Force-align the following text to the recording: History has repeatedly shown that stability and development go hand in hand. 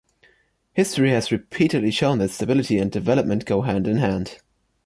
History 0.73 1.11
has 1.11 1.31
repeatedly 1.31 1.91
shown 1.91 2.17
that 2.17 2.31
stability 2.31 2.79
and 2.79 2.91
development 2.91 3.45
go 3.45 3.61
hand 3.61 3.85
in 3.87 3.97
hand. 3.97 4.37